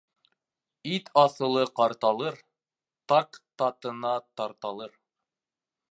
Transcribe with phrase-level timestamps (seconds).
[0.93, 2.39] Ит аҫылы ҡарталыр,
[3.13, 4.99] таг татына тарталыр.